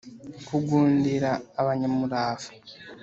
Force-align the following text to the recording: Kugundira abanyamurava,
Kugundira 0.47 1.31
abanyamurava, 1.61 2.47